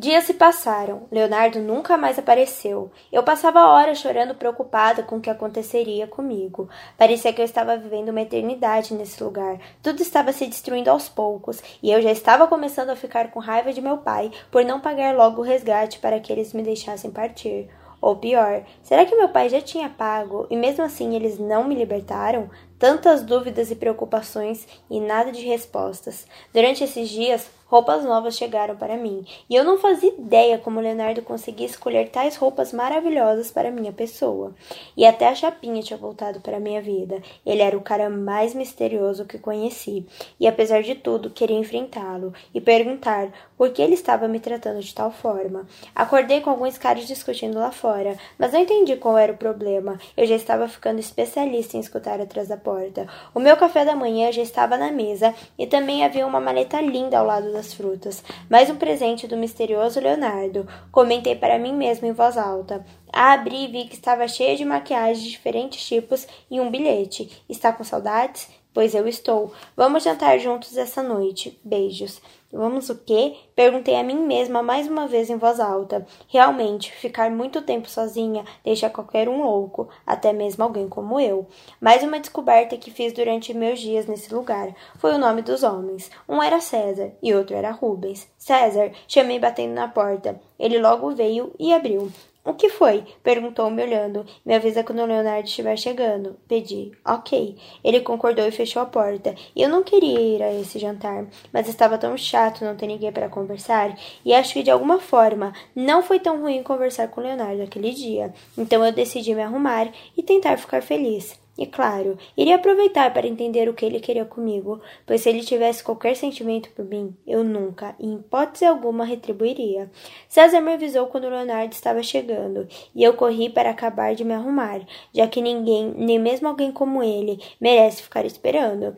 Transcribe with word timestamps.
Dias 0.00 0.24
se 0.24 0.32
passaram. 0.32 1.02
Leonardo 1.12 1.60
nunca 1.60 1.98
mais 1.98 2.18
apareceu. 2.18 2.90
Eu 3.12 3.22
passava 3.22 3.66
horas 3.66 3.98
chorando 3.98 4.34
preocupada 4.34 5.02
com 5.02 5.16
o 5.16 5.20
que 5.20 5.28
aconteceria 5.28 6.06
comigo. 6.06 6.70
Parecia 6.96 7.34
que 7.34 7.40
eu 7.42 7.44
estava 7.44 7.76
vivendo 7.76 8.08
uma 8.08 8.22
eternidade 8.22 8.94
nesse 8.94 9.22
lugar. 9.22 9.58
Tudo 9.82 10.00
estava 10.00 10.32
se 10.32 10.46
destruindo 10.46 10.88
aos 10.88 11.06
poucos, 11.06 11.62
e 11.82 11.92
eu 11.92 12.00
já 12.00 12.10
estava 12.10 12.48
começando 12.48 12.88
a 12.88 12.96
ficar 12.96 13.30
com 13.30 13.40
raiva 13.40 13.74
de 13.74 13.82
meu 13.82 13.98
pai 13.98 14.30
por 14.50 14.64
não 14.64 14.80
pagar 14.80 15.14
logo 15.14 15.42
o 15.42 15.44
resgate 15.44 15.98
para 15.98 16.18
que 16.18 16.32
eles 16.32 16.54
me 16.54 16.62
deixassem 16.62 17.10
partir. 17.10 17.68
Ou 18.00 18.16
pior, 18.16 18.62
será 18.82 19.04
que 19.04 19.14
meu 19.14 19.28
pai 19.28 19.50
já 19.50 19.60
tinha 19.60 19.90
pago 19.90 20.46
e 20.48 20.56
mesmo 20.56 20.82
assim 20.82 21.14
eles 21.14 21.38
não 21.38 21.64
me 21.64 21.74
libertaram? 21.74 22.48
Tantas 22.80 23.22
dúvidas 23.22 23.70
e 23.70 23.76
preocupações 23.76 24.66
e 24.88 24.98
nada 25.00 25.30
de 25.30 25.42
respostas. 25.42 26.26
Durante 26.50 26.82
esses 26.82 27.10
dias, 27.10 27.46
roupas 27.66 28.02
novas 28.02 28.36
chegaram 28.36 28.74
para 28.74 28.96
mim, 28.96 29.24
e 29.48 29.54
eu 29.54 29.62
não 29.62 29.78
fazia 29.78 30.08
ideia 30.08 30.58
como 30.58 30.80
Leonardo 30.80 31.20
conseguia 31.20 31.66
escolher 31.66 32.08
tais 32.08 32.36
roupas 32.36 32.72
maravilhosas 32.72 33.50
para 33.50 33.70
minha 33.70 33.92
pessoa. 33.92 34.54
E 34.96 35.04
até 35.04 35.28
a 35.28 35.34
chapinha 35.34 35.82
tinha 35.82 35.98
voltado 35.98 36.40
para 36.40 36.58
minha 36.58 36.80
vida. 36.80 37.22
Ele 37.44 37.60
era 37.60 37.76
o 37.76 37.82
cara 37.82 38.08
mais 38.08 38.54
misterioso 38.54 39.26
que 39.26 39.38
conheci, 39.38 40.06
e 40.40 40.48
apesar 40.48 40.82
de 40.82 40.94
tudo, 40.94 41.28
queria 41.28 41.58
enfrentá-lo 41.58 42.32
e 42.54 42.62
perguntar 42.62 43.28
por 43.58 43.70
que 43.70 43.82
ele 43.82 43.94
estava 43.94 44.26
me 44.26 44.40
tratando 44.40 44.80
de 44.80 44.94
tal 44.94 45.12
forma. 45.12 45.66
Acordei 45.94 46.40
com 46.40 46.48
alguns 46.48 46.78
caras 46.78 47.06
discutindo 47.06 47.58
lá 47.58 47.70
fora, 47.70 48.16
mas 48.38 48.52
não 48.54 48.60
entendi 48.60 48.96
qual 48.96 49.18
era 49.18 49.34
o 49.34 49.36
problema. 49.36 50.00
Eu 50.16 50.26
já 50.26 50.34
estava 50.34 50.66
ficando 50.66 50.98
especialista 50.98 51.76
em 51.76 51.80
escutar 51.80 52.18
atrás 52.20 52.48
da 52.48 52.56
porta 52.56 52.69
porta. 52.70 53.08
O 53.34 53.40
meu 53.40 53.56
café 53.56 53.84
da 53.84 53.96
manhã 53.96 54.30
já 54.30 54.42
estava 54.42 54.76
na 54.76 54.92
mesa 54.92 55.34
e 55.58 55.66
também 55.66 56.04
havia 56.04 56.24
uma 56.24 56.40
maleta 56.40 56.80
linda 56.80 57.18
ao 57.18 57.26
lado 57.26 57.52
das 57.52 57.74
frutas. 57.74 58.22
Mais 58.48 58.70
um 58.70 58.76
presente 58.76 59.26
do 59.26 59.36
misterioso 59.36 59.98
Leonardo. 59.98 60.68
Comentei 60.92 61.34
para 61.34 61.58
mim 61.58 61.72
mesmo 61.72 62.06
em 62.06 62.12
voz 62.12 62.38
alta. 62.38 62.86
A 63.12 63.32
abri 63.32 63.64
e 63.64 63.66
vi 63.66 63.84
que 63.86 63.96
estava 63.96 64.28
cheia 64.28 64.56
de 64.56 64.64
maquiagem 64.64 65.24
de 65.24 65.30
diferentes 65.30 65.84
tipos 65.84 66.28
e 66.48 66.60
um 66.60 66.70
bilhete. 66.70 67.42
Está 67.48 67.72
com 67.72 67.82
saudades? 67.82 68.48
Pois 68.72 68.94
eu 68.94 69.08
estou. 69.08 69.52
Vamos 69.76 70.04
jantar 70.04 70.38
juntos 70.38 70.76
essa 70.76 71.02
noite. 71.02 71.58
Beijos. 71.64 72.22
Vamos 72.52 72.90
o 72.90 72.98
quê? 72.98 73.36
Perguntei 73.54 73.94
a 73.94 74.02
mim 74.02 74.26
mesma 74.26 74.60
mais 74.60 74.88
uma 74.88 75.06
vez 75.06 75.30
em 75.30 75.36
voz 75.36 75.60
alta. 75.60 76.04
Realmente, 76.26 76.90
ficar 76.90 77.30
muito 77.30 77.62
tempo 77.62 77.88
sozinha 77.88 78.44
deixa 78.64 78.90
qualquer 78.90 79.28
um 79.28 79.44
louco, 79.44 79.88
até 80.04 80.32
mesmo 80.32 80.64
alguém 80.64 80.88
como 80.88 81.20
eu. 81.20 81.46
Mais 81.80 82.02
uma 82.02 82.18
descoberta 82.18 82.76
que 82.76 82.90
fiz 82.90 83.12
durante 83.12 83.54
meus 83.54 83.78
dias 83.78 84.06
nesse 84.06 84.34
lugar 84.34 84.74
foi 84.98 85.14
o 85.14 85.18
nome 85.18 85.42
dos 85.42 85.62
homens. 85.62 86.10
Um 86.28 86.42
era 86.42 86.60
César 86.60 87.12
e 87.22 87.32
outro 87.32 87.54
era 87.54 87.70
Rubens. 87.70 88.28
César, 88.36 88.90
chamei 89.06 89.38
batendo 89.38 89.74
na 89.74 89.86
porta. 89.86 90.40
Ele 90.58 90.78
logo 90.78 91.14
veio 91.14 91.52
e 91.56 91.72
abriu. 91.72 92.10
O 92.42 92.54
que 92.54 92.70
foi? 92.70 93.04
Perguntou, 93.22 93.70
me 93.70 93.82
olhando. 93.82 94.24
Me 94.44 94.54
avisa 94.54 94.82
quando 94.82 95.00
o 95.00 95.06
Leonardo 95.06 95.46
estiver 95.46 95.76
chegando. 95.76 96.36
Pedi. 96.48 96.90
Ok. 97.04 97.56
Ele 97.84 98.00
concordou 98.00 98.46
e 98.46 98.50
fechou 98.50 98.80
a 98.80 98.86
porta. 98.86 99.34
Eu 99.54 99.68
não 99.68 99.82
queria 99.82 100.18
ir 100.18 100.42
a 100.42 100.54
esse 100.54 100.78
jantar, 100.78 101.26
mas 101.52 101.68
estava 101.68 101.98
tão 101.98 102.16
chato 102.16 102.64
não 102.64 102.76
ter 102.76 102.86
ninguém 102.86 103.12
para 103.12 103.28
conversar, 103.28 103.96
e 104.24 104.32
acho 104.32 104.54
que 104.54 104.62
de 104.62 104.70
alguma 104.70 104.98
forma 104.98 105.52
não 105.74 106.02
foi 106.02 106.18
tão 106.18 106.40
ruim 106.40 106.62
conversar 106.62 107.08
com 107.08 107.20
o 107.20 107.24
Leonardo 107.24 107.62
aquele 107.62 107.92
dia. 107.92 108.32
Então 108.56 108.84
eu 108.84 108.92
decidi 108.92 109.34
me 109.34 109.42
arrumar 109.42 109.90
e 110.16 110.22
tentar 110.22 110.56
ficar 110.56 110.82
feliz. 110.82 111.38
E 111.58 111.66
claro, 111.66 112.16
iria 112.36 112.56
aproveitar 112.56 113.12
para 113.12 113.26
entender 113.26 113.68
o 113.68 113.74
que 113.74 113.84
ele 113.84 114.00
queria 114.00 114.24
comigo, 114.24 114.80
pois 115.04 115.20
se 115.20 115.28
ele 115.28 115.42
tivesse 115.42 115.84
qualquer 115.84 116.16
sentimento 116.16 116.70
por 116.70 116.84
mim, 116.84 117.14
eu 117.26 117.44
nunca, 117.44 117.94
em 117.98 118.14
hipótese 118.14 118.64
alguma, 118.64 119.04
retribuiria. 119.04 119.90
César 120.28 120.60
me 120.60 120.72
avisou 120.72 121.06
quando 121.08 121.28
Leonardo 121.28 121.74
estava 121.74 122.02
chegando, 122.02 122.66
e 122.94 123.02
eu 123.02 123.14
corri 123.14 123.50
para 123.50 123.70
acabar 123.70 124.14
de 124.14 124.24
me 124.24 124.32
arrumar, 124.32 124.80
já 125.12 125.26
que 125.26 125.42
ninguém, 125.42 125.92
nem 125.96 126.18
mesmo 126.18 126.48
alguém 126.48 126.72
como 126.72 127.02
ele, 127.02 127.38
merece 127.60 128.02
ficar 128.02 128.24
esperando. 128.24 128.96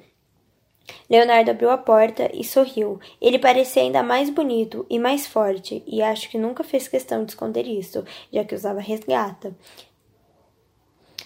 Leonardo 1.08 1.50
abriu 1.50 1.70
a 1.70 1.78
porta 1.78 2.30
e 2.34 2.44
sorriu. 2.44 2.98
Ele 3.20 3.38
parecia 3.38 3.82
ainda 3.82 4.02
mais 4.02 4.28
bonito 4.28 4.84
e 4.90 4.98
mais 4.98 5.26
forte, 5.26 5.82
e 5.86 6.02
acho 6.02 6.28
que 6.28 6.38
nunca 6.38 6.62
fez 6.62 6.86
questão 6.86 7.24
de 7.24 7.32
esconder 7.32 7.66
isso, 7.66 8.04
já 8.32 8.44
que 8.44 8.54
usava 8.54 8.80
resgata 8.80 9.56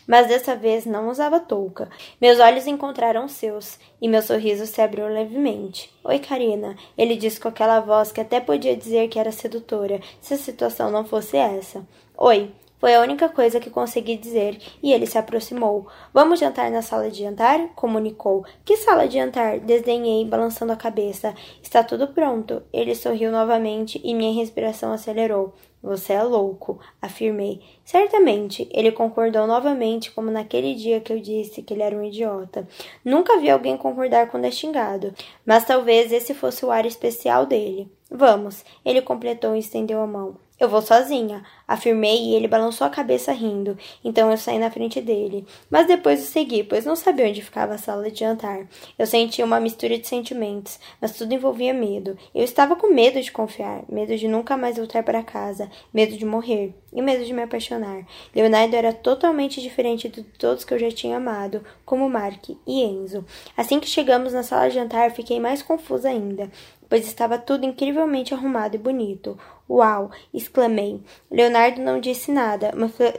mas 0.06 0.28
dessa 0.28 0.54
vez 0.54 0.86
não 0.86 1.08
usava 1.08 1.40
touca. 1.40 1.88
Meus 2.20 2.38
olhos 2.38 2.66
encontraram 2.66 3.24
os 3.24 3.32
seus 3.32 3.78
e 4.00 4.08
meu 4.08 4.22
sorriso 4.22 4.66
se 4.66 4.80
abriu 4.80 5.06
levemente. 5.08 5.92
Oi, 6.04 6.18
Karina, 6.18 6.76
ele 6.96 7.16
disse 7.16 7.40
com 7.40 7.48
aquela 7.48 7.80
voz 7.80 8.12
que 8.12 8.20
até 8.20 8.40
podia 8.40 8.76
dizer 8.76 9.08
que 9.08 9.18
era 9.18 9.32
sedutora, 9.32 10.00
se 10.20 10.34
a 10.34 10.38
situação 10.38 10.90
não 10.90 11.04
fosse 11.04 11.36
essa. 11.36 11.86
Oi, 12.16 12.52
foi 12.78 12.94
a 12.94 13.00
única 13.00 13.28
coisa 13.28 13.58
que 13.58 13.70
consegui 13.70 14.16
dizer 14.16 14.60
e 14.82 14.92
ele 14.92 15.06
se 15.06 15.16
aproximou. 15.16 15.86
Vamos 16.12 16.38
jantar 16.38 16.70
na 16.70 16.82
sala 16.82 17.10
de 17.10 17.22
jantar? 17.22 17.70
comunicou. 17.74 18.44
Que 18.64 18.76
sala 18.76 19.08
de 19.08 19.14
jantar? 19.14 19.60
Desdenhei, 19.60 20.24
balançando 20.26 20.72
a 20.72 20.76
cabeça. 20.76 21.34
Está 21.62 21.82
tudo 21.82 22.08
pronto. 22.08 22.62
Ele 22.72 22.94
sorriu 22.94 23.32
novamente 23.32 24.00
e 24.04 24.14
minha 24.14 24.34
respiração 24.34 24.92
acelerou. 24.92 25.54
Você 25.82 26.14
é 26.14 26.22
louco, 26.22 26.80
afirmei. 27.00 27.60
Certamente, 27.84 28.68
ele 28.72 28.90
concordou 28.90 29.46
novamente, 29.46 30.10
como 30.10 30.30
naquele 30.30 30.74
dia 30.74 31.00
que 31.00 31.12
eu 31.12 31.20
disse 31.20 31.62
que 31.62 31.74
ele 31.74 31.82
era 31.82 31.96
um 31.96 32.02
idiota. 32.02 32.66
Nunca 33.04 33.38
vi 33.38 33.50
alguém 33.50 33.76
concordar 33.76 34.28
quando 34.30 34.46
é 34.46 34.50
xingado, 34.50 35.14
mas 35.44 35.64
talvez 35.64 36.12
esse 36.12 36.34
fosse 36.34 36.64
o 36.64 36.70
ar 36.70 36.86
especial 36.86 37.46
dele. 37.46 37.90
Vamos, 38.10 38.64
ele 38.84 39.02
completou 39.02 39.54
e 39.54 39.60
estendeu 39.60 40.00
a 40.00 40.06
mão. 40.06 40.45
Eu 40.58 40.70
vou 40.70 40.80
sozinha, 40.80 41.44
afirmei 41.68 42.16
e 42.16 42.34
ele 42.34 42.48
balançou 42.48 42.86
a 42.86 42.90
cabeça 42.90 43.30
rindo. 43.30 43.76
Então 44.02 44.30
eu 44.30 44.38
saí 44.38 44.58
na 44.58 44.70
frente 44.70 45.02
dele. 45.02 45.46
Mas 45.68 45.86
depois 45.86 46.22
o 46.22 46.26
segui, 46.26 46.64
pois 46.64 46.86
não 46.86 46.96
sabia 46.96 47.28
onde 47.28 47.42
ficava 47.42 47.74
a 47.74 47.78
sala 47.78 48.10
de 48.10 48.20
jantar. 48.20 48.66
Eu 48.98 49.06
sentia 49.06 49.44
uma 49.44 49.60
mistura 49.60 49.98
de 49.98 50.08
sentimentos, 50.08 50.80
mas 50.98 51.12
tudo 51.12 51.34
envolvia 51.34 51.74
medo. 51.74 52.16
Eu 52.34 52.42
estava 52.42 52.74
com 52.74 52.92
medo 52.92 53.20
de 53.20 53.30
confiar, 53.30 53.82
medo 53.86 54.16
de 54.16 54.26
nunca 54.26 54.56
mais 54.56 54.78
voltar 54.78 55.02
para 55.02 55.22
casa, 55.22 55.70
medo 55.92 56.16
de 56.16 56.24
morrer 56.24 56.74
e 56.90 57.02
medo 57.02 57.22
de 57.22 57.34
me 57.34 57.42
apaixonar. 57.42 58.06
Leonardo 58.34 58.74
era 58.74 58.94
totalmente 58.94 59.60
diferente 59.60 60.08
de 60.08 60.22
todos 60.22 60.64
que 60.64 60.72
eu 60.72 60.78
já 60.78 60.90
tinha 60.90 61.18
amado, 61.18 61.62
como 61.84 62.08
Mark 62.08 62.48
e 62.66 62.82
Enzo. 62.82 63.26
Assim 63.54 63.78
que 63.78 63.86
chegamos 63.86 64.32
na 64.32 64.42
sala 64.42 64.70
de 64.70 64.76
jantar, 64.76 65.10
fiquei 65.10 65.38
mais 65.38 65.62
confusa 65.62 66.08
ainda 66.08 66.50
pois 66.88 67.06
estava 67.06 67.38
tudo 67.38 67.66
incrivelmente 67.66 68.34
arrumado 68.34 68.76
e 68.76 68.78
bonito. 68.78 69.38
Uau! 69.68 70.10
exclamei. 70.32 71.00
Leonardo 71.30 71.80
não 71.80 72.00
disse 72.00 72.30
nada, 72.30 72.72
mas 72.74 72.92
foi... 72.96 73.14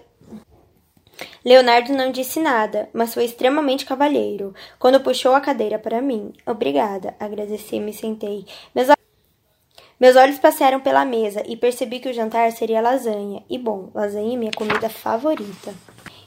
Leonardo 1.43 1.93
não 1.93 2.11
disse 2.11 2.39
nada, 2.39 2.89
mas 2.93 3.13
foi 3.13 3.25
extremamente 3.25 3.85
cavalheiro. 3.85 4.53
Quando 4.77 4.99
puxou 4.99 5.33
a 5.33 5.41
cadeira 5.41 5.79
para 5.79 6.01
mim. 6.01 6.31
Obrigada, 6.45 7.15
agradeci 7.19 7.77
e 7.77 7.79
me 7.79 7.93
sentei. 7.93 8.45
Meus 8.75 8.89
meus 9.99 10.15
olhos 10.15 10.37
passaram 10.37 10.79
pela 10.79 11.03
mesa 11.03 11.41
e 11.47 11.57
percebi 11.57 11.99
que 11.99 12.07
o 12.07 12.13
jantar 12.13 12.51
seria 12.51 12.81
lasanha. 12.81 13.43
E 13.49 13.57
bom, 13.57 13.89
lasanha 13.95 14.35
é 14.35 14.37
minha 14.37 14.51
comida 14.51 14.89
favorita. 14.89 15.73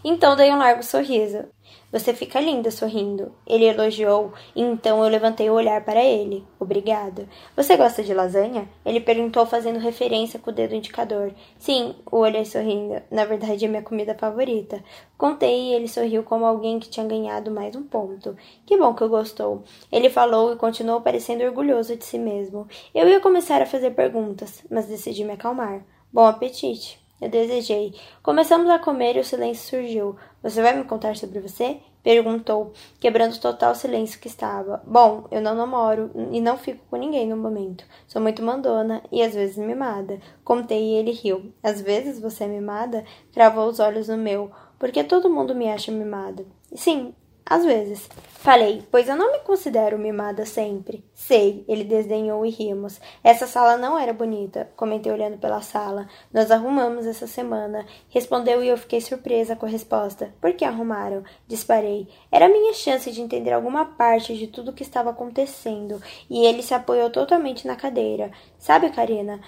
Então 0.04 0.34
dei 0.34 0.50
um 0.50 0.58
largo 0.58 0.82
sorriso. 0.82 1.44
Você 1.92 2.14
fica 2.14 2.40
linda 2.40 2.70
sorrindo. 2.70 3.32
Ele 3.46 3.64
elogiou, 3.64 4.32
então 4.54 5.02
eu 5.02 5.10
levantei 5.10 5.50
o 5.50 5.54
olhar 5.54 5.84
para 5.84 6.04
ele. 6.04 6.46
Obrigada. 6.58 7.28
Você 7.56 7.76
gosta 7.76 8.02
de 8.02 8.14
lasanha? 8.14 8.68
Ele 8.84 9.00
perguntou, 9.00 9.44
fazendo 9.44 9.78
referência 9.78 10.38
com 10.38 10.50
o 10.50 10.54
dedo 10.54 10.74
indicador. 10.74 11.32
Sim, 11.58 11.96
o 12.10 12.18
olhei 12.18 12.44
sorrindo. 12.44 13.02
Na 13.10 13.24
verdade, 13.24 13.64
é 13.64 13.68
minha 13.68 13.82
comida 13.82 14.14
favorita. 14.14 14.82
Contei 15.18 15.70
e 15.70 15.74
ele 15.74 15.88
sorriu 15.88 16.22
como 16.22 16.46
alguém 16.46 16.78
que 16.78 16.88
tinha 16.88 17.06
ganhado 17.06 17.50
mais 17.50 17.74
um 17.74 17.82
ponto. 17.82 18.36
Que 18.64 18.76
bom 18.76 18.94
que 18.94 19.06
gostou. 19.08 19.64
Ele 19.90 20.08
falou 20.08 20.52
e 20.52 20.56
continuou 20.56 21.00
parecendo 21.00 21.44
orgulhoso 21.44 21.96
de 21.96 22.04
si 22.04 22.18
mesmo. 22.18 22.68
Eu 22.94 23.08
ia 23.08 23.20
começar 23.20 23.60
a 23.60 23.66
fazer 23.66 23.90
perguntas, 23.90 24.64
mas 24.70 24.86
decidi 24.86 25.24
me 25.24 25.32
acalmar. 25.32 25.84
Bom 26.12 26.24
apetite. 26.24 27.00
Eu 27.20 27.28
desejei. 27.28 27.94
Começamos 28.22 28.68
a 28.70 28.78
comer 28.78 29.16
e 29.16 29.20
o 29.20 29.24
silêncio 29.24 29.68
surgiu. 29.68 30.16
Você 30.42 30.62
vai 30.62 30.74
me 30.74 30.84
contar 30.84 31.16
sobre 31.16 31.38
você? 31.40 31.78
Perguntou, 32.02 32.72
quebrando 32.98 33.34
o 33.34 33.40
total 33.40 33.74
silêncio 33.74 34.18
que 34.18 34.28
estava. 34.28 34.82
Bom, 34.86 35.26
eu 35.30 35.42
não 35.42 35.54
namoro 35.54 36.10
e 36.32 36.40
não 36.40 36.56
fico 36.56 36.82
com 36.88 36.96
ninguém 36.96 37.28
no 37.28 37.36
momento. 37.36 37.84
Sou 38.08 38.22
muito 38.22 38.42
mandona 38.42 39.02
e 39.12 39.22
às 39.22 39.34
vezes 39.34 39.58
mimada. 39.58 40.18
Contei 40.42 40.82
e 40.82 40.94
ele 40.94 41.12
riu. 41.12 41.52
Às 41.62 41.82
vezes 41.82 42.18
você 42.18 42.44
é 42.44 42.48
mimada? 42.48 43.04
Travou 43.32 43.68
os 43.68 43.80
olhos 43.80 44.08
no 44.08 44.16
meu. 44.16 44.50
Porque 44.78 45.04
todo 45.04 45.28
mundo 45.28 45.54
me 45.54 45.68
acha 45.68 45.92
mimada. 45.92 46.46
Sim, 46.74 47.14
às 47.50 47.64
vezes. 47.64 48.08
Falei, 48.28 48.82
pois 48.90 49.08
eu 49.08 49.16
não 49.16 49.32
me 49.32 49.40
considero 49.40 49.98
mimada 49.98 50.46
sempre. 50.46 51.04
Sei, 51.12 51.64
ele 51.68 51.82
desdenhou 51.82 52.46
e 52.46 52.50
rimos. 52.50 53.00
Essa 53.24 53.46
sala 53.46 53.76
não 53.76 53.98
era 53.98 54.12
bonita, 54.12 54.70
comentei 54.76 55.12
olhando 55.12 55.36
pela 55.36 55.60
sala. 55.60 56.08
Nós 56.32 56.50
arrumamos 56.50 57.04
essa 57.06 57.26
semana. 57.26 57.84
Respondeu 58.08 58.62
e 58.62 58.68
eu 58.68 58.78
fiquei 58.78 59.00
surpresa 59.00 59.56
com 59.56 59.66
a 59.66 59.68
resposta. 59.68 60.32
Por 60.40 60.52
que 60.54 60.64
arrumaram? 60.64 61.24
Disparei. 61.48 62.08
Era 62.30 62.48
minha 62.48 62.72
chance 62.72 63.10
de 63.10 63.20
entender 63.20 63.52
alguma 63.52 63.84
parte 63.84 64.38
de 64.38 64.46
tudo 64.46 64.70
o 64.70 64.74
que 64.74 64.84
estava 64.84 65.10
acontecendo. 65.10 66.00
E 66.30 66.46
ele 66.46 66.62
se 66.62 66.72
apoiou 66.72 67.10
totalmente 67.10 67.66
na 67.66 67.74
cadeira. 67.74 68.30
Sabe, 68.58 68.90
Karina, 68.90 69.40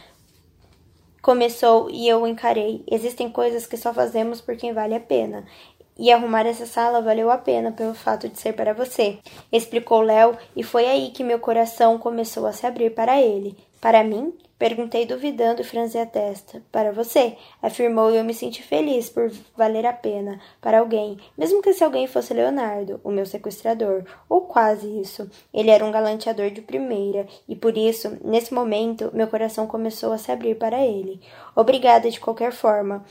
Começou 1.22 1.88
e 1.88 2.08
eu 2.08 2.26
encarei. 2.26 2.82
Existem 2.90 3.30
coisas 3.30 3.64
que 3.64 3.76
só 3.76 3.94
fazemos 3.94 4.40
por 4.40 4.56
quem 4.56 4.72
vale 4.72 4.92
a 4.92 4.98
pena. 4.98 5.44
E 6.02 6.10
arrumar 6.10 6.44
essa 6.46 6.66
sala 6.66 7.00
valeu 7.00 7.30
a 7.30 7.38
pena 7.38 7.70
pelo 7.70 7.94
fato 7.94 8.28
de 8.28 8.36
ser 8.36 8.54
para 8.54 8.74
você, 8.74 9.20
explicou 9.52 10.00
Léo, 10.00 10.36
e 10.56 10.64
foi 10.64 10.84
aí 10.86 11.12
que 11.12 11.22
meu 11.22 11.38
coração 11.38 11.96
começou 11.96 12.44
a 12.44 12.52
se 12.52 12.66
abrir 12.66 12.90
para 12.90 13.22
ele. 13.22 13.56
Para 13.80 14.02
mim? 14.02 14.36
Perguntei 14.58 15.06
duvidando 15.06 15.60
e 15.60 15.64
franzi 15.64 15.98
a 15.98 16.06
testa. 16.06 16.60
Para 16.72 16.90
você, 16.90 17.36
afirmou 17.60 18.10
e 18.10 18.16
eu 18.16 18.24
me 18.24 18.34
senti 18.34 18.64
feliz 18.64 19.08
por 19.08 19.30
valer 19.56 19.86
a 19.86 19.92
pena 19.92 20.40
para 20.60 20.80
alguém, 20.80 21.18
mesmo 21.38 21.62
que 21.62 21.70
esse 21.70 21.84
alguém 21.84 22.08
fosse 22.08 22.34
Leonardo, 22.34 23.00
o 23.04 23.10
meu 23.10 23.24
sequestrador, 23.24 24.04
ou 24.28 24.40
quase 24.40 24.88
isso. 25.00 25.30
Ele 25.54 25.70
era 25.70 25.84
um 25.84 25.92
galanteador 25.92 26.50
de 26.50 26.62
primeira, 26.62 27.28
e 27.48 27.54
por 27.54 27.76
isso, 27.76 28.18
nesse 28.24 28.52
momento, 28.52 29.10
meu 29.14 29.28
coração 29.28 29.68
começou 29.68 30.12
a 30.12 30.18
se 30.18 30.32
abrir 30.32 30.56
para 30.56 30.84
ele. 30.84 31.20
Obrigada 31.54 32.10
de 32.10 32.18
qualquer 32.18 32.52
forma. 32.52 33.04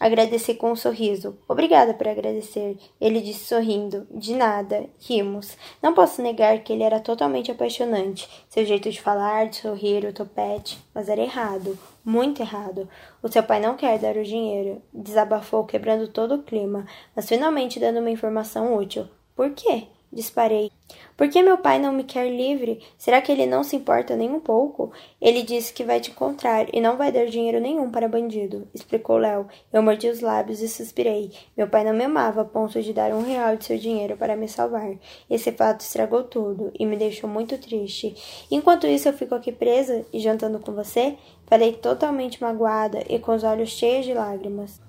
Agradeci 0.00 0.54
com 0.54 0.72
um 0.72 0.76
sorriso. 0.76 1.38
Obrigada 1.48 1.92
por 1.92 2.06
agradecer. 2.06 2.76
Ele 3.00 3.20
disse 3.20 3.46
sorrindo. 3.46 4.06
De 4.10 4.34
nada. 4.34 4.86
Rimos. 5.00 5.56
Não 5.82 5.92
posso 5.92 6.22
negar 6.22 6.60
que 6.60 6.72
ele 6.72 6.82
era 6.82 7.00
totalmente 7.00 7.50
apaixonante. 7.50 8.28
Seu 8.48 8.64
jeito 8.64 8.90
de 8.90 9.00
falar, 9.00 9.48
de 9.48 9.56
sorrir, 9.56 10.04
o 10.04 10.12
topete. 10.12 10.78
Mas 10.94 11.08
era 11.08 11.20
errado. 11.20 11.78
Muito 12.04 12.40
errado. 12.40 12.88
O 13.22 13.28
seu 13.28 13.42
pai 13.42 13.60
não 13.60 13.76
quer 13.76 13.98
dar 13.98 14.16
o 14.16 14.24
dinheiro. 14.24 14.80
Desabafou, 14.94 15.64
quebrando 15.64 16.08
todo 16.08 16.36
o 16.36 16.42
clima, 16.42 16.86
mas 17.14 17.28
finalmente 17.28 17.80
dando 17.80 18.00
uma 18.00 18.10
informação 18.10 18.76
útil. 18.76 19.06
Por 19.34 19.50
quê? 19.50 19.88
Disparei. 20.12 20.70
Por 21.16 21.28
que 21.28 21.42
meu 21.42 21.58
pai 21.58 21.78
não 21.78 21.92
me 21.92 22.02
quer 22.02 22.30
livre? 22.30 22.80
Será 22.96 23.20
que 23.20 23.30
ele 23.30 23.44
não 23.44 23.62
se 23.62 23.76
importa 23.76 24.16
nem 24.16 24.30
um 24.30 24.40
pouco? 24.40 24.90
Ele 25.20 25.42
disse 25.42 25.72
que 25.72 25.84
vai 25.84 26.00
te 26.00 26.10
encontrar 26.10 26.66
e 26.72 26.80
não 26.80 26.96
vai 26.96 27.12
dar 27.12 27.26
dinheiro 27.26 27.60
nenhum 27.60 27.90
para 27.90 28.08
bandido, 28.08 28.66
explicou 28.72 29.18
Léo. 29.18 29.46
Eu 29.70 29.82
mordi 29.82 30.08
os 30.08 30.20
lábios 30.20 30.62
e 30.62 30.68
suspirei. 30.68 31.30
Meu 31.56 31.68
pai 31.68 31.84
não 31.84 31.92
me 31.92 32.04
amava 32.04 32.40
a 32.40 32.44
ponto 32.44 32.80
de 32.80 32.92
dar 32.94 33.12
um 33.12 33.22
real 33.22 33.56
de 33.56 33.66
seu 33.66 33.76
dinheiro 33.76 34.16
para 34.16 34.36
me 34.36 34.48
salvar. 34.48 34.94
Esse 35.28 35.52
fato 35.52 35.80
estragou 35.80 36.24
tudo 36.24 36.72
e 36.78 36.86
me 36.86 36.96
deixou 36.96 37.28
muito 37.28 37.58
triste. 37.58 38.14
Enquanto 38.50 38.86
isso, 38.86 39.08
eu 39.08 39.12
fico 39.12 39.34
aqui 39.34 39.52
presa 39.52 40.06
e 40.12 40.18
jantando 40.20 40.58
com 40.58 40.72
você? 40.72 41.18
Falei 41.46 41.72
totalmente 41.72 42.40
magoada 42.40 43.04
e 43.08 43.18
com 43.18 43.34
os 43.34 43.44
olhos 43.44 43.70
cheios 43.70 44.06
de 44.06 44.14
lágrimas. 44.14 44.80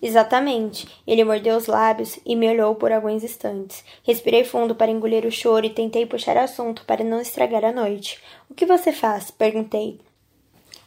Exatamente. 0.00 0.88
Ele 1.06 1.24
mordeu 1.24 1.56
os 1.56 1.66
lábios 1.66 2.18
e 2.24 2.36
me 2.36 2.48
olhou 2.48 2.74
por 2.74 2.92
alguns 2.92 3.24
instantes. 3.24 3.84
Respirei 4.04 4.44
fundo 4.44 4.74
para 4.74 4.90
engolir 4.90 5.26
o 5.26 5.30
choro 5.30 5.66
e 5.66 5.70
tentei 5.70 6.06
puxar 6.06 6.36
assunto 6.36 6.84
para 6.86 7.02
não 7.04 7.20
estragar 7.20 7.64
a 7.64 7.72
noite. 7.72 8.20
O 8.48 8.54
que 8.54 8.64
você 8.64 8.92
faz? 8.92 9.30
perguntei. 9.30 10.00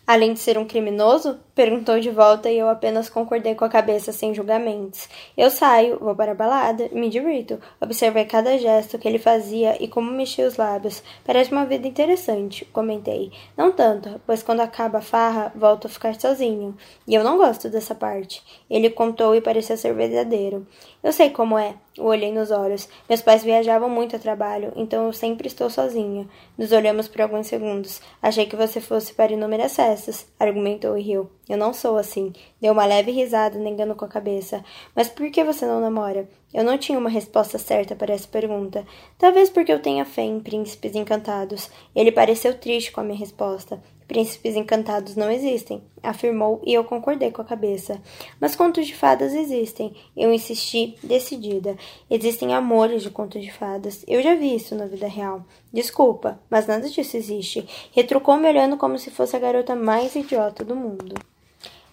Além 0.07 0.33
de 0.33 0.39
ser 0.39 0.57
um 0.57 0.65
criminoso? 0.65 1.39
Perguntou 1.53 1.99
de 1.99 2.09
volta 2.09 2.49
e 2.49 2.57
eu 2.57 2.69
apenas 2.69 3.09
concordei 3.09 3.55
com 3.55 3.65
a 3.65 3.69
cabeça 3.69 4.13
sem 4.13 4.33
julgamentos. 4.33 5.09
Eu 5.35 5.49
saio, 5.49 5.99
vou 5.99 6.15
para 6.15 6.31
a 6.31 6.35
balada, 6.35 6.87
me 6.93 7.09
divirto. 7.09 7.59
Observei 7.81 8.23
cada 8.23 8.57
gesto 8.57 8.97
que 8.97 9.05
ele 9.05 9.19
fazia 9.19 9.75
e 9.83 9.85
como 9.85 10.09
mexia 10.09 10.47
os 10.47 10.55
lábios. 10.55 11.03
Parece 11.25 11.51
uma 11.51 11.65
vida 11.65 11.85
interessante, 11.85 12.63
comentei. 12.65 13.33
Não 13.57 13.73
tanto, 13.73 14.21
pois 14.25 14.41
quando 14.41 14.61
acaba 14.61 14.99
a 14.99 15.01
farra, 15.01 15.51
volto 15.53 15.87
a 15.87 15.89
ficar 15.89 16.17
sozinho. 16.17 16.73
E 17.05 17.13
eu 17.13 17.23
não 17.23 17.37
gosto 17.37 17.67
dessa 17.67 17.93
parte. 17.93 18.41
Ele 18.69 18.89
contou 18.89 19.35
e 19.35 19.41
parecia 19.41 19.75
ser 19.75 19.93
verdadeiro. 19.93 20.65
Eu 21.03 21.11
sei 21.11 21.31
como 21.31 21.57
é. 21.57 21.75
O 21.97 22.05
olhei 22.05 22.31
nos 22.31 22.51
olhos. 22.51 22.87
Meus 23.09 23.21
pais 23.21 23.43
viajavam 23.43 23.89
muito 23.89 24.15
a 24.15 24.19
trabalho, 24.19 24.71
então 24.77 25.07
eu 25.07 25.13
sempre 25.13 25.47
estou 25.47 25.69
sozinha. 25.69 26.25
Nos 26.57 26.71
olhamos 26.71 27.09
por 27.09 27.21
alguns 27.21 27.47
segundos. 27.47 28.01
Achei 28.21 28.45
que 28.45 28.55
você 28.55 28.79
fosse 28.79 29.13
para 29.13 29.33
inúmeras 29.33 29.75
festas, 29.75 30.25
argumentou 30.39 30.97
e 30.97 31.01
riu. 31.01 31.29
Eu 31.49 31.57
não 31.57 31.73
sou 31.73 31.97
assim. 31.97 32.31
Deu 32.61 32.71
uma 32.73 32.85
leve 32.85 33.11
risada, 33.11 33.57
negando 33.57 33.95
com 33.95 34.05
a 34.05 34.07
cabeça. 34.07 34.63
Mas 34.95 35.09
por 35.09 35.29
que 35.29 35.43
você 35.43 35.65
não 35.65 35.81
namora? 35.81 36.29
Eu 36.53 36.63
não 36.63 36.77
tinha 36.77 36.97
uma 36.97 37.09
resposta 37.09 37.57
certa 37.57 37.95
para 37.95 38.13
essa 38.13 38.27
pergunta. 38.27 38.85
Talvez 39.17 39.49
porque 39.49 39.71
eu 39.71 39.81
tenha 39.81 40.05
fé 40.05 40.21
em 40.21 40.39
príncipes 40.39 40.95
encantados. 40.95 41.69
Ele 41.95 42.11
pareceu 42.11 42.57
triste 42.57 42.91
com 42.91 43.01
a 43.01 43.03
minha 43.03 43.17
resposta. 43.19 43.81
Príncipes 44.11 44.57
encantados 44.57 45.15
não 45.15 45.31
existem, 45.31 45.81
afirmou 46.03 46.61
e 46.65 46.73
eu 46.73 46.83
concordei 46.83 47.31
com 47.31 47.41
a 47.41 47.45
cabeça. 47.45 47.97
Mas 48.41 48.57
contos 48.57 48.85
de 48.85 48.93
fadas 48.93 49.33
existem. 49.33 49.95
Eu 50.17 50.33
insisti, 50.33 50.97
decidida. 51.01 51.77
Existem 52.09 52.53
amores 52.53 53.03
de 53.03 53.09
contos 53.09 53.41
de 53.41 53.49
fadas. 53.49 54.03
Eu 54.05 54.21
já 54.21 54.35
vi 54.35 54.53
isso 54.53 54.75
na 54.75 54.85
vida 54.85 55.07
real. 55.07 55.45
Desculpa, 55.71 56.37
mas 56.49 56.67
nada 56.67 56.89
disso 56.89 57.15
existe. 57.15 57.65
Retrucou 57.93 58.35
me 58.35 58.49
olhando 58.49 58.75
como 58.75 58.99
se 58.99 59.09
fosse 59.09 59.33
a 59.37 59.39
garota 59.39 59.77
mais 59.77 60.13
idiota 60.13 60.65
do 60.65 60.75
mundo. 60.75 61.15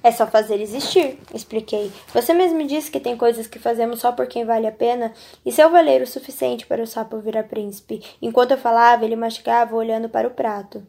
É 0.02 0.10
só 0.10 0.26
fazer 0.26 0.60
existir, 0.60 1.20
expliquei. 1.32 1.92
Você 2.12 2.34
mesmo 2.34 2.66
disse 2.66 2.90
que 2.90 2.98
tem 2.98 3.16
coisas 3.16 3.46
que 3.46 3.60
fazemos 3.60 4.00
só 4.00 4.10
por 4.10 4.26
quem 4.26 4.44
vale 4.44 4.66
a 4.66 4.72
pena, 4.72 5.12
e 5.46 5.52
se 5.52 5.62
eu 5.62 5.70
valer 5.70 6.02
o 6.02 6.06
suficiente 6.06 6.66
para 6.66 6.82
o 6.82 6.86
sapo 6.86 7.20
virar 7.20 7.44
príncipe? 7.44 8.02
Enquanto 8.20 8.50
eu 8.50 8.58
falava, 8.58 9.04
ele 9.04 9.14
mastigava 9.14 9.76
olhando 9.76 10.08
para 10.08 10.26
o 10.26 10.32
prato. 10.32 10.84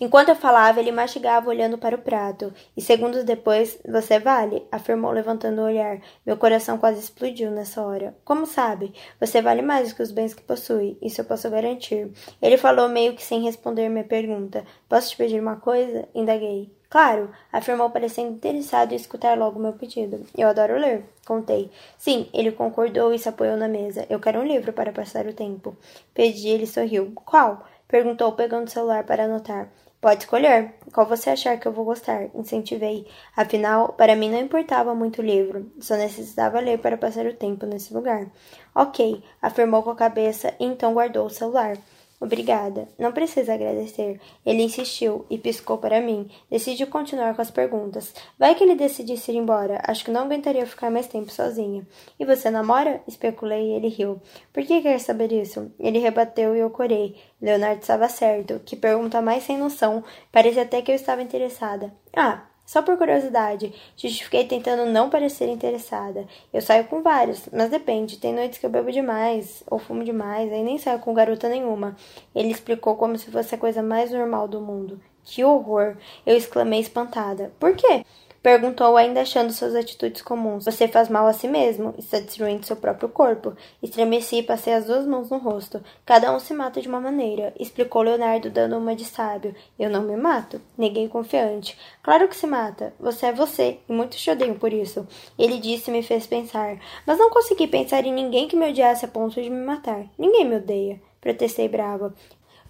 Enquanto 0.00 0.30
eu 0.30 0.34
falava, 0.34 0.80
ele 0.80 0.90
mastigava 0.90 1.50
olhando 1.50 1.76
para 1.76 1.94
o 1.94 2.00
prato. 2.00 2.54
E 2.74 2.80
segundos 2.80 3.22
depois, 3.22 3.78
você 3.86 4.18
vale, 4.18 4.66
afirmou 4.72 5.10
levantando 5.12 5.60
o 5.60 5.64
olhar. 5.66 6.00
Meu 6.24 6.38
coração 6.38 6.78
quase 6.78 7.00
explodiu 7.00 7.50
nessa 7.50 7.82
hora. 7.82 8.16
Como 8.24 8.46
sabe? 8.46 8.94
Você 9.20 9.42
vale 9.42 9.60
mais 9.60 9.92
que 9.92 10.02
os 10.02 10.10
bens 10.10 10.32
que 10.32 10.42
possui, 10.42 10.96
isso 11.02 11.20
eu 11.20 11.24
posso 11.26 11.50
garantir. 11.50 12.10
Ele 12.40 12.56
falou 12.56 12.88
meio 12.88 13.14
que 13.14 13.22
sem 13.22 13.42
responder 13.42 13.90
minha 13.90 14.02
pergunta. 14.02 14.64
Posso 14.88 15.10
te 15.10 15.18
pedir 15.18 15.38
uma 15.38 15.56
coisa? 15.56 16.08
Indaguei. 16.14 16.72
Claro, 16.88 17.30
afirmou 17.52 17.88
parecendo 17.90 18.32
interessado 18.32 18.92
em 18.92 18.96
escutar 18.96 19.38
logo 19.38 19.60
meu 19.60 19.74
pedido. 19.74 20.26
Eu 20.36 20.48
adoro 20.48 20.76
ler, 20.76 21.04
contei. 21.24 21.70
Sim, 21.96 22.28
ele 22.34 22.50
concordou 22.50 23.14
e 23.14 23.18
se 23.18 23.28
apoiou 23.28 23.56
na 23.56 23.68
mesa. 23.68 24.06
Eu 24.10 24.18
quero 24.18 24.40
um 24.40 24.46
livro 24.46 24.72
para 24.72 24.92
passar 24.92 25.26
o 25.26 25.32
tempo. 25.32 25.76
Pedi 26.12 26.48
ele 26.48 26.66
sorriu. 26.66 27.12
Qual? 27.14 27.64
Perguntou, 27.86 28.32
pegando 28.32 28.66
o 28.66 28.70
celular 28.70 29.04
para 29.04 29.24
anotar. 29.24 29.68
Pode 30.00 30.24
escolher. 30.24 30.74
Qual 30.94 31.06
você 31.06 31.28
achar 31.30 31.58
que 31.60 31.68
eu 31.68 31.72
vou 31.72 31.84
gostar? 31.84 32.30
Incentivei. 32.34 33.06
Afinal, 33.36 33.92
para 33.92 34.16
mim 34.16 34.30
não 34.30 34.40
importava 34.40 34.94
muito 34.94 35.20
o 35.20 35.24
livro. 35.24 35.70
Só 35.78 35.94
necessitava 35.94 36.58
ler 36.58 36.78
para 36.78 36.96
passar 36.96 37.26
o 37.26 37.34
tempo 37.34 37.66
nesse 37.66 37.92
lugar. 37.92 38.26
Ok, 38.74 39.22
afirmou 39.42 39.82
com 39.82 39.90
a 39.90 39.96
cabeça 39.96 40.54
e 40.58 40.64
então 40.64 40.94
guardou 40.94 41.26
o 41.26 41.30
celular. 41.30 41.76
Obrigada. 42.20 42.86
Não 42.98 43.12
precisa 43.12 43.54
agradecer. 43.54 44.20
Ele 44.44 44.62
insistiu 44.62 45.24
e 45.30 45.38
piscou 45.38 45.78
para 45.78 46.02
mim. 46.02 46.28
Decidi 46.50 46.84
continuar 46.84 47.34
com 47.34 47.40
as 47.40 47.50
perguntas. 47.50 48.14
Vai 48.38 48.54
que 48.54 48.62
ele 48.62 48.74
decidisse 48.74 49.32
ir 49.32 49.36
embora. 49.36 49.80
Acho 49.84 50.04
que 50.04 50.10
não 50.10 50.20
aguentaria 50.24 50.66
ficar 50.66 50.90
mais 50.90 51.06
tempo 51.06 51.32
sozinha. 51.32 51.86
E 52.18 52.24
você 52.26 52.50
namora? 52.50 53.02
Especulei 53.08 53.70
e 53.70 53.72
ele 53.72 53.88
riu. 53.88 54.20
Por 54.52 54.62
que 54.64 54.82
quer 54.82 55.00
saber 55.00 55.32
isso? 55.32 55.72
Ele 55.80 55.98
rebateu 55.98 56.54
e 56.54 56.58
eu 56.58 56.68
corei. 56.68 57.16
Leonardo 57.40 57.80
estava 57.80 58.06
certo. 58.06 58.60
Que 58.66 58.76
pergunta 58.76 59.22
mais 59.22 59.44
sem 59.44 59.56
noção. 59.56 60.04
Parecia 60.30 60.64
até 60.64 60.82
que 60.82 60.92
eu 60.92 60.96
estava 60.96 61.22
interessada. 61.22 61.90
Ah, 62.14 62.49
só 62.70 62.82
por 62.82 62.96
curiosidade, 62.96 63.74
justifiquei 63.96 64.44
tentando 64.44 64.86
não 64.86 65.10
parecer 65.10 65.48
interessada. 65.48 66.24
Eu 66.52 66.62
saio 66.62 66.84
com 66.84 67.02
vários, 67.02 67.48
mas 67.52 67.68
depende. 67.68 68.16
Tem 68.16 68.32
noites 68.32 68.60
que 68.60 68.64
eu 68.64 68.70
bebo 68.70 68.92
demais 68.92 69.64
ou 69.68 69.76
fumo 69.76 70.04
demais, 70.04 70.52
aí 70.52 70.62
nem 70.62 70.78
saio 70.78 71.00
com 71.00 71.12
garota 71.12 71.48
nenhuma. 71.48 71.96
Ele 72.32 72.52
explicou 72.52 72.94
como 72.94 73.18
se 73.18 73.28
fosse 73.28 73.56
a 73.56 73.58
coisa 73.58 73.82
mais 73.82 74.12
normal 74.12 74.46
do 74.46 74.60
mundo. 74.60 75.00
Que 75.24 75.42
horror! 75.42 75.96
Eu 76.24 76.36
exclamei 76.36 76.78
espantada. 76.78 77.52
Por 77.58 77.74
quê? 77.74 78.04
Perguntou, 78.42 78.96
ainda 78.96 79.20
achando 79.20 79.52
suas 79.52 79.74
atitudes 79.74 80.22
comuns. 80.22 80.64
Você 80.64 80.88
faz 80.88 81.10
mal 81.10 81.26
a 81.26 81.32
si 81.34 81.46
mesmo, 81.46 81.94
está 81.98 82.18
destruindo 82.18 82.64
seu 82.64 82.74
próprio 82.74 83.10
corpo. 83.10 83.54
Estremeci 83.82 84.36
e 84.36 84.42
passei 84.42 84.72
as 84.72 84.86
duas 84.86 85.06
mãos 85.06 85.28
no 85.28 85.36
rosto. 85.36 85.84
Cada 86.06 86.34
um 86.34 86.40
se 86.40 86.54
mata 86.54 86.80
de 86.80 86.88
uma 86.88 86.98
maneira, 86.98 87.52
explicou 87.60 88.00
Leonardo, 88.00 88.48
dando 88.48 88.78
uma 88.78 88.96
de 88.96 89.04
sábio. 89.04 89.54
Eu 89.78 89.90
não 89.90 90.02
me 90.02 90.16
mato, 90.16 90.58
neguei 90.76 91.06
confiante. 91.06 91.76
Claro 92.02 92.28
que 92.28 92.36
se 92.36 92.46
mata. 92.46 92.94
Você 92.98 93.26
é 93.26 93.32
você, 93.32 93.78
e 93.86 93.92
muitos 93.92 94.18
te 94.18 94.30
odeiam 94.30 94.54
por 94.54 94.72
isso. 94.72 95.06
Ele 95.38 95.58
disse 95.58 95.90
e 95.90 95.92
me 95.92 96.02
fez 96.02 96.26
pensar. 96.26 96.78
Mas 97.06 97.18
não 97.18 97.28
consegui 97.28 97.66
pensar 97.66 98.06
em 98.06 98.12
ninguém 98.12 98.48
que 98.48 98.56
me 98.56 98.70
odiasse 98.70 99.04
a 99.04 99.08
ponto 99.08 99.42
de 99.42 99.50
me 99.50 99.62
matar. 99.62 100.06
Ninguém 100.18 100.46
me 100.46 100.56
odeia. 100.56 100.98
Protestei 101.20 101.68
brava. 101.68 102.14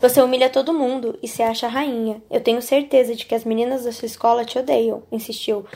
Você 0.00 0.23
humilha 0.23 0.49
todo 0.49 0.73
mundo 0.73 1.19
e 1.23 1.28
se 1.28 1.42
acha 1.42 1.69
rainha. 1.69 2.23
Eu 2.30 2.40
tenho 2.40 2.62
certeza 2.62 3.14
de 3.14 3.26
que 3.26 3.35
as 3.35 3.45
meninas 3.45 3.85
da 3.85 3.92
sua 3.92 4.07
escola 4.07 4.47
te 4.47 4.59
odeiam, 4.59 5.02
insistiu. 5.12 5.66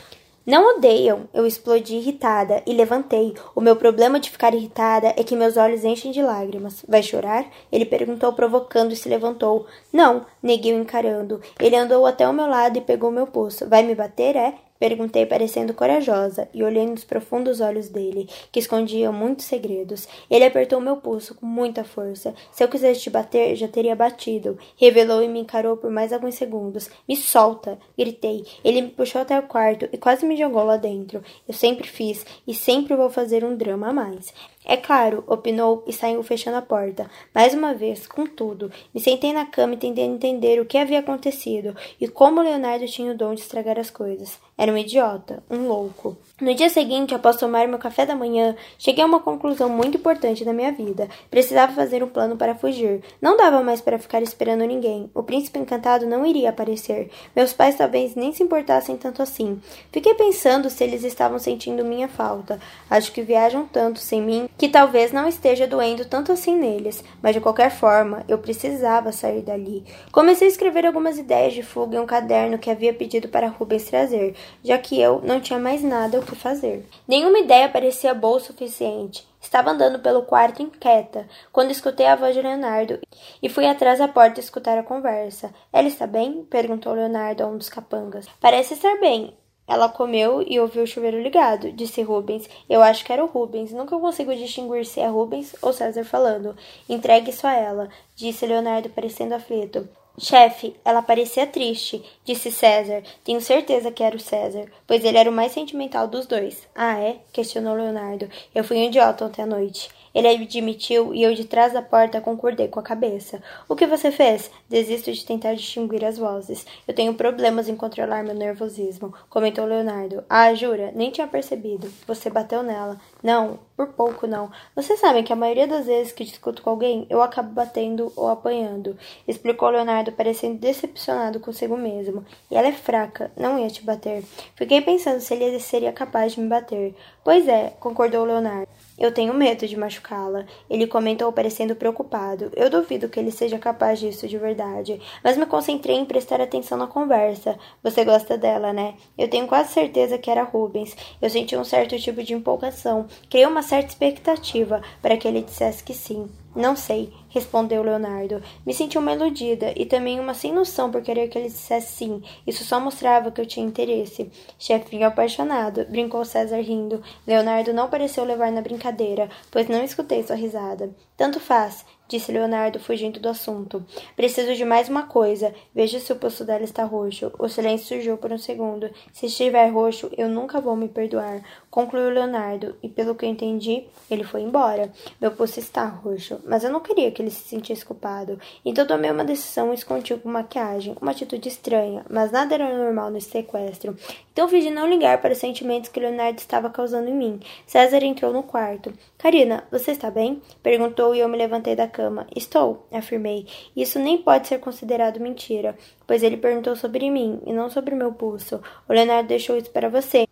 Não 0.43 0.77
odeiam, 0.77 1.29
eu 1.31 1.45
explodi 1.45 1.95
irritada 1.97 2.63
e 2.65 2.73
levantei. 2.73 3.35
O 3.55 3.61
meu 3.61 3.75
problema 3.75 4.19
de 4.19 4.31
ficar 4.31 4.55
irritada 4.55 5.13
é 5.15 5.23
que 5.23 5.35
meus 5.35 5.57
olhos 5.57 5.83
enchem 5.83 6.11
de 6.11 6.23
lágrimas. 6.23 6.83
Vai 6.87 7.03
chorar? 7.03 7.45
Ele 7.71 7.85
perguntou, 7.85 8.33
provocando 8.33 8.93
e 8.93 8.95
se 8.95 9.07
levantou. 9.07 9.67
Não, 9.93 10.25
neguei 10.41 10.73
encarando. 10.73 11.39
Ele 11.59 11.75
andou 11.75 12.03
até 12.07 12.27
o 12.27 12.33
meu 12.33 12.47
lado 12.47 12.79
e 12.79 12.81
pegou 12.81 13.11
meu 13.11 13.27
pulso. 13.27 13.69
Vai 13.69 13.83
me 13.83 13.93
bater, 13.93 14.35
é? 14.35 14.55
Perguntei, 14.85 15.25
parecendo 15.25 15.73
corajosa, 15.73 16.47
e 16.53 16.61
olhei 16.61 16.85
nos 16.85 17.03
profundos 17.03 17.59
olhos 17.59 17.89
dele, 17.89 18.29
que 18.51 18.59
escondiam 18.59 19.11
muitos 19.11 19.45
segredos. 19.45 20.07
Ele 20.29 20.45
apertou 20.45 20.79
meu 20.79 20.97
pulso 20.97 21.33
com 21.33 21.43
muita 21.43 21.83
força. 21.83 22.35
Se 22.51 22.63
eu 22.63 22.67
quisesse 22.67 23.01
te 23.01 23.09
bater, 23.09 23.55
já 23.55 23.67
teria 23.67 23.95
batido. 23.95 24.59
Revelou 24.77 25.23
e 25.23 25.27
me 25.27 25.39
encarou 25.39 25.75
por 25.75 25.89
mais 25.89 26.13
alguns 26.13 26.35
segundos. 26.35 26.87
Me 27.09 27.15
solta! 27.15 27.79
Gritei. 27.97 28.45
Ele 28.63 28.83
me 28.83 28.89
puxou 28.89 29.21
até 29.21 29.39
o 29.39 29.47
quarto 29.47 29.89
e 29.91 29.97
quase 29.97 30.23
me 30.23 30.37
jogou 30.37 30.63
lá 30.63 30.77
dentro. 30.77 31.23
Eu 31.47 31.53
sempre 31.55 31.87
fiz 31.87 32.23
e 32.47 32.53
sempre 32.53 32.95
vou 32.95 33.09
fazer 33.09 33.43
um 33.43 33.57
drama 33.57 33.89
a 33.89 33.93
mais. 33.93 34.31
É 34.67 34.75
claro, 34.75 35.23
opinou 35.27 35.83
e 35.85 35.93
saiu 35.93 36.23
fechando 36.23 36.57
a 36.57 36.61
porta. 36.61 37.09
Mais 37.33 37.53
uma 37.53 37.73
vez, 37.75 38.07
contudo, 38.07 38.71
me 38.93 38.99
sentei 38.99 39.31
na 39.31 39.45
cama 39.45 39.75
e 39.75 39.77
tentei 39.77 40.03
entender 40.03 40.59
o 40.59 40.65
que 40.65 40.77
havia 40.77 40.99
acontecido 40.99 41.75
e 42.01 42.07
como 42.07 42.41
Leonardo 42.41 42.87
tinha 42.87 43.11
o 43.11 43.17
dom 43.17 43.35
de 43.35 43.41
estragar 43.41 43.77
as 43.77 43.91
coisas. 43.91 44.39
Era 44.57 44.71
um 44.71 44.77
idiota, 44.77 45.43
um 45.49 45.67
louco. 45.67 46.17
No 46.39 46.53
dia 46.55 46.69
seguinte, 46.69 47.13
após 47.13 47.35
tomar 47.35 47.67
meu 47.67 47.77
café 47.77 48.05
da 48.05 48.15
manhã, 48.15 48.55
cheguei 48.79 49.03
a 49.03 49.07
uma 49.07 49.19
conclusão 49.19 49.67
muito 49.67 49.97
importante 49.97 50.45
da 50.45 50.53
minha 50.53 50.71
vida. 50.71 51.09
Precisava 51.29 51.73
fazer 51.73 52.01
um 52.01 52.07
plano 52.07 52.37
para 52.37 52.55
fugir. 52.55 53.03
Não 53.21 53.35
dava 53.35 53.61
mais 53.61 53.81
para 53.81 53.99
ficar 53.99 54.23
esperando 54.23 54.65
ninguém. 54.65 55.11
O 55.13 55.21
príncipe 55.23 55.59
encantado 55.59 56.05
não 56.05 56.25
iria 56.25 56.49
aparecer. 56.49 57.11
Meus 57.35 57.51
pais 57.51 57.75
talvez 57.75 58.15
nem 58.15 58.31
se 58.31 58.43
importassem 58.43 58.95
tanto 58.95 59.21
assim. 59.21 59.61
Fiquei 59.91 60.13
pensando 60.13 60.69
se 60.69 60.83
eles 60.85 61.03
estavam 61.03 61.37
sentindo 61.37 61.83
minha 61.83 62.07
falta. 62.07 62.59
Acho 62.89 63.11
que 63.11 63.21
viajam 63.21 63.65
tanto 63.65 63.99
sem 63.99 64.21
mim 64.21 64.49
que 64.57 64.69
talvez 64.69 65.11
não 65.11 65.27
esteja 65.27 65.67
doendo 65.67 66.05
tanto 66.05 66.31
assim 66.31 66.55
neles, 66.57 67.03
mas 67.21 67.33
de 67.33 67.41
qualquer 67.41 67.69
forma, 67.69 68.23
eu 68.27 68.37
precisava 68.37 69.11
sair 69.11 69.41
dali. 69.41 69.83
Comecei 70.11 70.47
a 70.47 70.51
escrever 70.51 70.85
algumas 70.85 71.17
ideias 71.17 71.53
de 71.53 71.63
fuga 71.63 71.97
em 71.97 71.99
um 71.99 72.05
caderno 72.05 72.57
que 72.57 72.69
havia 72.69 72.93
pedido 72.93 73.27
para 73.27 73.47
Rubens 73.47 73.85
trazer, 73.85 74.35
já 74.63 74.77
que 74.77 74.99
eu 74.99 75.21
não 75.21 75.39
tinha 75.39 75.59
mais 75.59 75.83
nada 75.83 76.19
o 76.19 76.25
que 76.25 76.35
fazer. 76.35 76.85
Nenhuma 77.07 77.39
ideia 77.39 77.69
parecia 77.69 78.13
boa 78.13 78.37
o 78.37 78.39
suficiente. 78.39 79.27
Estava 79.41 79.69
andando 79.69 79.99
pelo 79.99 80.23
quarto 80.23 80.63
inquieta, 80.63 81.27
quando 81.51 81.69
escutei 81.69 82.07
a 82.07 82.15
voz 82.15 82.33
de 82.33 82.41
Leonardo 82.41 82.99
e 83.43 83.47
fui 83.47 83.67
atrás 83.67 83.99
da 83.99 84.07
porta 84.07 84.39
escutar 84.39 84.77
a 84.77 84.83
conversa. 84.83 85.53
Ela 85.71 85.87
está 85.87 86.07
bem? 86.07 86.43
perguntou 86.49 86.93
Leonardo 86.93 87.43
a 87.43 87.47
um 87.47 87.57
dos 87.57 87.69
capangas. 87.69 88.25
Parece 88.41 88.73
estar 88.73 88.99
bem. 88.99 89.35
Ela 89.67 89.89
comeu 89.89 90.43
e 90.47 90.59
ouviu 90.59 90.83
o 90.83 90.87
chuveiro 90.87 91.21
ligado, 91.21 91.71
disse 91.71 92.01
Rubens. 92.01 92.47
Eu 92.69 92.83
acho 92.83 93.03
que 93.03 93.11
era 93.11 93.23
o 93.23 93.27
Rubens. 93.27 93.71
Nunca 93.71 93.97
consigo 93.97 94.35
distinguir 94.35 94.85
se 94.85 94.99
é 94.99 95.07
Rubens 95.07 95.55
ou 95.61 95.73
César 95.73 96.03
falando. 96.03 96.55
Entregue 96.87 97.31
isso 97.31 97.47
a 97.47 97.53
ela, 97.53 97.89
disse 98.15 98.45
Leonardo, 98.45 98.89
parecendo 98.89 99.33
aflito. 99.33 99.87
Chefe, 100.17 100.73
ela 100.85 101.01
parecia 101.01 101.45
triste, 101.45 102.01
disse 102.23 102.49
César. 102.49 103.03
Tenho 103.23 103.41
certeza 103.41 103.91
que 103.91 104.01
era 104.01 104.15
o 104.15 104.19
César, 104.19 104.65
pois 104.87 105.03
ele 105.03 105.17
era 105.17 105.29
o 105.29 105.33
mais 105.33 105.51
sentimental 105.51 106.07
dos 106.07 106.25
dois. 106.25 106.65
Ah, 106.73 106.97
é? 106.99 107.17
questionou 107.33 107.75
Leonardo. 107.75 108.29
Eu 108.53 108.63
fui 108.63 108.77
um 108.77 108.83
idiota 108.83 109.25
ontem 109.25 109.41
à 109.41 109.45
noite. 109.45 109.89
Ele 110.15 110.29
admitiu 110.29 111.13
e 111.13 111.21
eu 111.21 111.35
de 111.35 111.43
trás 111.43 111.73
da 111.73 111.81
porta 111.81 112.21
concordei 112.21 112.69
com 112.69 112.79
a 112.79 112.83
cabeça. 112.83 113.43
O 113.67 113.75
que 113.75 113.85
você 113.85 114.11
fez? 114.11 114.49
Desisto 114.69 115.11
de 115.11 115.25
tentar 115.25 115.53
distinguir 115.55 116.05
as 116.05 116.17
vozes. 116.17 116.65
Eu 116.87 116.95
tenho 116.95 117.13
problemas 117.15 117.67
em 117.67 117.75
controlar 117.75 118.23
meu 118.23 118.33
nervosismo, 118.33 119.13
comentou 119.29 119.65
Leonardo. 119.65 120.23
Ah, 120.29 120.53
jura? 120.53 120.93
Nem 120.95 121.11
tinha 121.11 121.27
percebido. 121.27 121.91
Você 122.07 122.29
bateu 122.29 122.63
nela. 122.63 122.97
Não, 123.21 123.59
por 123.75 123.87
pouco 123.87 124.25
não. 124.25 124.49
Vocês 124.73 125.01
sabem 125.01 125.21
que 125.21 125.33
a 125.33 125.35
maioria 125.35 125.67
das 125.67 125.85
vezes 125.85 126.13
que 126.13 126.23
discuto 126.23 126.61
com 126.61 126.69
alguém, 126.69 127.05
eu 127.09 127.21
acabo 127.21 127.51
batendo 127.51 128.13
ou 128.15 128.29
apanhando, 128.29 128.97
explicou 129.27 129.69
Leonardo, 129.69 130.13
parecendo 130.13 130.57
decepcionado 130.57 131.41
consigo 131.41 131.75
mesmo. 131.75 132.25
E 132.49 132.55
ela 132.55 132.69
é 132.69 132.71
fraca, 132.71 133.31
não 133.35 133.59
ia 133.59 133.67
te 133.67 133.83
bater. 133.83 134.23
Fiquei 134.55 134.79
pensando 134.79 135.19
se 135.19 135.33
ele 135.33 135.59
seria 135.59 135.91
capaz 135.91 136.33
de 136.33 136.39
me 136.39 136.47
bater. 136.47 136.95
Pois 137.21 137.49
é, 137.49 137.73
concordou 137.81 138.23
Leonardo. 138.23 138.84
Eu 138.97 139.11
tenho 139.11 139.33
medo 139.33 139.67
de 139.67 139.77
machucá-la. 139.77 140.45
Ele 140.69 140.87
comentou 140.87 141.31
parecendo 141.31 141.75
preocupado. 141.75 142.51
Eu 142.55 142.69
duvido 142.69 143.09
que 143.09 143.19
ele 143.19 143.31
seja 143.31 143.59
capaz 143.59 143.99
disso 143.99 144.27
de 144.27 144.37
verdade, 144.37 145.01
mas 145.23 145.37
me 145.37 145.45
concentrei 145.45 145.97
em 145.97 146.05
prestar 146.05 146.39
atenção 146.39 146.77
na 146.77 146.87
conversa. 146.87 147.57
Você 147.83 148.05
gosta 148.05 148.37
dela, 148.37 148.71
né? 148.71 148.95
Eu 149.17 149.29
tenho 149.29 149.47
quase 149.47 149.73
certeza 149.73 150.17
que 150.17 150.31
era 150.31 150.43
Rubens. 150.43 150.95
Eu 151.21 151.29
senti 151.29 151.57
um 151.57 151.63
certo 151.63 151.99
tipo 151.99 152.23
de 152.23 152.33
empolgação. 152.33 153.05
Criei 153.29 153.45
uma 153.45 153.61
certa 153.61 153.89
expectativa 153.89 154.81
para 155.01 155.17
que 155.17 155.27
ele 155.27 155.41
dissesse 155.41 155.83
que 155.83 155.93
sim. 155.93 156.29
Não 156.55 156.73
sei, 156.73 157.11
respondeu 157.27 157.83
Leonardo. 157.83 158.41
Me 158.65 158.73
senti 158.73 158.97
uma 158.97 159.11
iludida 159.11 159.73
e 159.75 159.85
também 159.85 160.21
uma 160.21 160.33
sem 160.33 160.53
noção 160.53 160.89
por 160.89 161.01
querer 161.01 161.27
que 161.27 161.37
ele 161.37 161.49
dissesse 161.49 161.95
sim. 161.95 162.23
Isso 162.47 162.63
só 162.63 162.79
mostrava 162.79 163.29
que 163.29 163.41
eu 163.41 163.45
tinha 163.45 163.65
interesse. 163.65 164.31
Chefinho 164.57 165.05
apaixonado, 165.05 165.85
brincou 165.89 166.23
César 166.23 166.61
rindo. 166.61 167.03
Leonardo 167.27 167.73
não 167.73 167.89
pareceu 167.89 168.23
levar 168.23 168.53
na 168.53 168.61
brincadeira, 168.61 169.29
pois 169.51 169.67
não 169.67 169.83
escutei 169.83 170.23
sua 170.23 170.37
risada. 170.37 170.95
Tanto 171.17 171.39
faz 171.41 171.85
disse 172.07 172.31
Leonardo, 172.31 172.79
fugindo 172.79 173.19
do 173.19 173.29
assunto. 173.29 173.85
Preciso 174.15 174.55
de 174.55 174.63
mais 174.63 174.89
uma 174.89 175.03
coisa. 175.03 175.53
Veja 175.73 175.99
se 175.99 176.11
o 176.11 176.15
pulso 176.15 176.45
dela 176.45 176.63
está 176.63 176.83
roxo. 176.83 177.31
O 177.39 177.47
silêncio 177.47 177.87
surgiu 177.87 178.17
por 178.17 178.31
um 178.31 178.37
segundo. 178.37 178.89
Se 179.11 179.25
estiver 179.25 179.67
roxo, 179.69 180.11
eu 180.17 180.29
nunca 180.29 180.61
vou 180.61 180.75
me 180.75 180.87
perdoar. 180.87 181.41
Concluiu 181.69 182.09
Leonardo, 182.09 182.75
e 182.81 182.87
pelo 182.87 183.15
que 183.15 183.25
eu 183.25 183.29
entendi, 183.29 183.85
ele 184.09 184.23
foi 184.23 184.41
embora. 184.41 184.91
Meu 185.19 185.31
pulso 185.31 185.59
está 185.59 185.85
roxo, 185.85 186.39
mas 186.45 186.63
eu 186.63 186.71
não 186.71 186.79
queria 186.79 187.11
que 187.11 187.21
ele 187.21 187.31
se 187.31 187.47
sentisse 187.47 187.85
culpado. 187.85 188.39
Então 188.63 188.85
tomei 188.85 189.11
uma 189.11 189.25
decisão 189.25 189.71
e 189.71 189.75
escondi 189.75 190.15
com 190.15 190.29
maquiagem, 190.29 190.95
uma 191.01 191.11
atitude 191.11 191.49
estranha, 191.49 192.05
mas 192.09 192.31
nada 192.31 192.55
era 192.55 192.77
normal 192.77 193.11
nesse 193.11 193.31
sequestro. 193.31 193.95
Então 194.35 194.49
fingi 194.49 194.69
não 194.69 194.85
ligar 194.85 195.21
para 195.21 195.31
os 195.31 195.37
sentimentos 195.37 195.89
que 195.89 195.97
Leonardo 195.97 196.39
estava 196.39 196.69
causando 196.69 197.07
em 197.09 197.13
mim. 197.13 197.39
César 197.65 198.03
entrou 198.03 198.33
no 198.33 198.43
quarto. 198.43 198.91
Karina, 199.17 199.63
você 199.71 199.91
está 199.91 200.11
bem? 200.11 200.41
Perguntou 200.61 201.15
e 201.15 201.21
eu 201.21 201.29
me 201.29 201.37
levantei 201.37 201.73
da 201.73 201.87
cama. 201.87 202.27
Estou, 202.35 202.85
afirmei. 202.91 203.47
Isso 203.73 203.97
nem 203.97 204.17
pode 204.17 204.49
ser 204.49 204.59
considerado 204.59 205.21
mentira, 205.21 205.77
pois 206.05 206.21
ele 206.21 206.35
perguntou 206.35 206.75
sobre 206.75 207.09
mim 207.09 207.39
e 207.45 207.53
não 207.53 207.69
sobre 207.69 207.95
meu 207.95 208.11
pulso. 208.11 208.61
O 208.89 208.91
Leonardo 208.91 209.29
deixou 209.29 209.55
isso 209.55 209.71
para 209.71 209.87
você. 209.87 210.27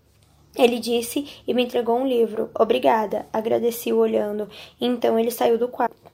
Ele 0.58 0.80
disse 0.80 1.42
e 1.48 1.54
me 1.54 1.64
entregou 1.64 1.98
um 1.98 2.06
livro. 2.06 2.52
Obrigada, 2.60 3.26
agradeci-o 3.32 4.00
olhando. 4.00 4.50
Então 4.82 5.18
ele 5.18 5.32
saiu 5.32 5.58
do 5.58 5.70
quarto. 5.70 6.13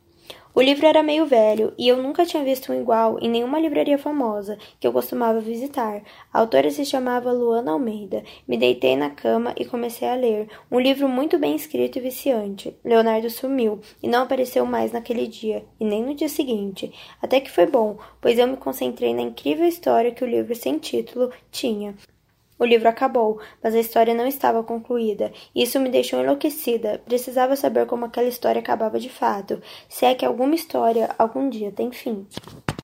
O 0.59 0.61
livro 0.61 0.85
era 0.85 1.01
meio 1.01 1.25
velho 1.25 1.73
e 1.77 1.87
eu 1.87 2.03
nunca 2.03 2.25
tinha 2.25 2.43
visto 2.43 2.73
um 2.73 2.81
igual 2.81 3.17
em 3.21 3.29
nenhuma 3.29 3.61
livraria 3.61 3.97
famosa 3.97 4.57
que 4.77 4.85
eu 4.85 4.91
costumava 4.91 5.39
visitar. 5.39 6.03
A 6.33 6.39
autora 6.41 6.69
se 6.69 6.83
chamava 6.83 7.31
Luana 7.31 7.71
Almeida. 7.71 8.25
Me 8.45 8.57
deitei 8.57 8.97
na 8.97 9.09
cama 9.09 9.55
e 9.57 9.63
comecei 9.63 10.05
a 10.05 10.15
ler. 10.15 10.49
Um 10.69 10.77
livro 10.77 11.07
muito 11.07 11.39
bem 11.39 11.55
escrito 11.55 11.97
e 11.97 12.01
viciante. 12.01 12.75
Leonardo 12.83 13.29
sumiu 13.29 13.79
e 14.03 14.07
não 14.09 14.23
apareceu 14.23 14.65
mais 14.65 14.91
naquele 14.91 15.27
dia 15.27 15.63
e 15.79 15.85
nem 15.85 16.03
no 16.03 16.13
dia 16.13 16.27
seguinte. 16.27 16.91
Até 17.21 17.39
que 17.39 17.49
foi 17.49 17.65
bom, 17.65 17.97
pois 18.19 18.37
eu 18.37 18.45
me 18.45 18.57
concentrei 18.57 19.13
na 19.13 19.21
incrível 19.21 19.65
história 19.65 20.11
que 20.11 20.25
o 20.25 20.27
livro 20.27 20.53
sem 20.53 20.77
título 20.77 21.31
tinha. 21.49 21.95
O 22.59 22.65
livro 22.65 22.89
acabou, 22.89 23.39
mas 23.63 23.73
a 23.73 23.79
história 23.79 24.13
não 24.13 24.27
estava 24.27 24.61
concluída. 24.61 25.31
Isso 25.55 25.79
me 25.79 25.89
deixou 25.89 26.19
enlouquecida. 26.19 27.01
Precisava 27.05 27.55
saber 27.55 27.85
como 27.85 28.03
aquela 28.03 28.27
história 28.27 28.59
acabava 28.59 28.99
de 28.99 29.09
fato, 29.09 29.61
se 29.87 30.05
é 30.05 30.13
que 30.13 30.25
alguma 30.25 30.53
história 30.53 31.09
algum 31.17 31.49
dia 31.49 31.71
tem 31.71 31.89
fim. 31.91 32.27